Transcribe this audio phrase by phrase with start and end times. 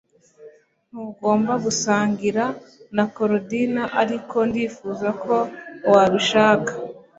[0.89, 2.43] Ntugomba gusangira
[2.95, 5.35] na Korodina ariko ndifuza ko
[5.91, 6.71] wabishaka